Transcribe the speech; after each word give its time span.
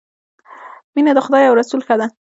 مینه 0.95 1.11
د 1.15 1.19
خدای 1.25 1.43
او 1.49 1.57
رسول 1.61 1.81
ښه 1.87 1.95
ده 1.99 2.07